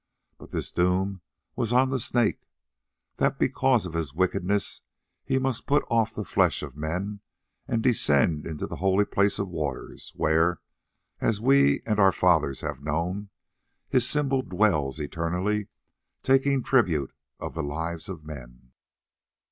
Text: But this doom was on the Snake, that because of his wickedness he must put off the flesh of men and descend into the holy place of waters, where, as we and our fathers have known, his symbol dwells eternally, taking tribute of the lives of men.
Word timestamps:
But 0.39 0.49
this 0.49 0.71
doom 0.71 1.21
was 1.55 1.71
on 1.71 1.89
the 1.91 1.99
Snake, 1.99 2.47
that 3.17 3.37
because 3.37 3.85
of 3.85 3.93
his 3.93 4.15
wickedness 4.15 4.81
he 5.23 5.37
must 5.37 5.67
put 5.67 5.83
off 5.91 6.15
the 6.15 6.25
flesh 6.25 6.63
of 6.63 6.75
men 6.75 7.19
and 7.67 7.83
descend 7.83 8.47
into 8.47 8.65
the 8.65 8.77
holy 8.77 9.05
place 9.05 9.37
of 9.37 9.47
waters, 9.47 10.11
where, 10.15 10.59
as 11.19 11.39
we 11.39 11.83
and 11.85 11.99
our 11.99 12.11
fathers 12.11 12.61
have 12.61 12.81
known, 12.81 13.29
his 13.89 14.09
symbol 14.09 14.41
dwells 14.41 14.99
eternally, 14.99 15.67
taking 16.23 16.63
tribute 16.63 17.13
of 17.39 17.53
the 17.53 17.61
lives 17.61 18.09
of 18.09 18.23
men. 18.25 18.71